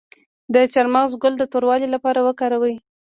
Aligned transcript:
د 0.53 0.55
چارمغز 0.73 1.11
ګل 1.21 1.33
د 1.37 1.43
توروالي 1.51 1.87
لپاره 1.95 2.19
وکاروئ 2.27 2.75